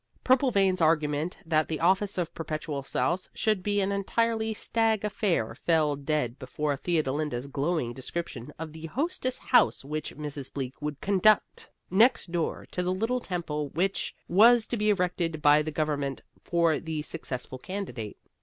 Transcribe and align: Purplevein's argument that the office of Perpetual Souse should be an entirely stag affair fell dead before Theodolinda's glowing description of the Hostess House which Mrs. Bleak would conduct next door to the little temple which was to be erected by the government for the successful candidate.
Purplevein's 0.23 0.81
argument 0.81 1.37
that 1.45 1.67
the 1.67 1.79
office 1.79 2.17
of 2.17 2.33
Perpetual 2.33 2.81
Souse 2.81 3.29
should 3.35 3.61
be 3.61 3.79
an 3.81 3.91
entirely 3.91 4.51
stag 4.51 5.05
affair 5.05 5.53
fell 5.53 5.95
dead 5.95 6.39
before 6.39 6.75
Theodolinda's 6.75 7.45
glowing 7.45 7.93
description 7.93 8.51
of 8.57 8.73
the 8.73 8.87
Hostess 8.87 9.37
House 9.37 9.85
which 9.85 10.17
Mrs. 10.17 10.51
Bleak 10.51 10.81
would 10.81 10.99
conduct 11.01 11.69
next 11.91 12.31
door 12.31 12.65
to 12.71 12.81
the 12.81 12.91
little 12.91 13.19
temple 13.19 13.69
which 13.75 14.15
was 14.27 14.65
to 14.65 14.75
be 14.75 14.89
erected 14.89 15.39
by 15.39 15.61
the 15.61 15.69
government 15.69 16.23
for 16.41 16.79
the 16.79 17.03
successful 17.03 17.59
candidate. 17.59 18.17